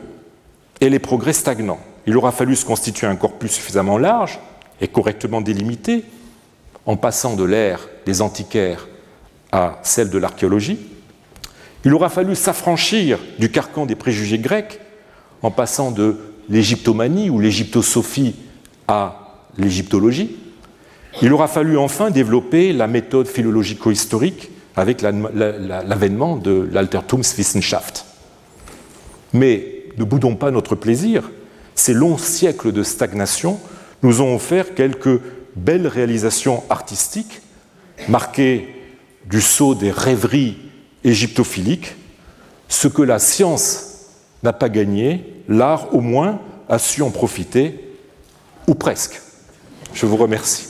[0.80, 1.80] et les progrès stagnants.
[2.06, 4.40] Il aura fallu se constituer un corpus suffisamment large
[4.80, 6.04] et correctement délimité,
[6.86, 8.88] en passant de l'ère des antiquaires
[9.52, 10.78] à celle de l'archéologie.
[11.84, 14.80] Il aura fallu s'affranchir du carcan des préjugés grecs,
[15.42, 18.34] en passant de l'égyptomanie ou l'égyptosophie
[18.88, 20.36] à l'égyptologie.
[21.22, 28.06] Il aura fallu enfin développer la méthode philologico-historique avec l'avènement de l'Altertumswissenschaft.
[29.32, 31.30] Mais ne boudons pas notre plaisir.
[31.74, 33.58] Ces longs siècles de stagnation
[34.02, 35.20] nous ont offert quelques
[35.56, 37.42] belles réalisations artistiques,
[38.08, 38.74] marquées
[39.26, 40.56] du sceau des rêveries
[41.04, 41.96] égyptophiliques.
[42.68, 44.06] Ce que la science
[44.42, 47.94] n'a pas gagné, l'art au moins a su en profiter,
[48.66, 49.20] ou presque.
[49.92, 50.69] Je vous remercie.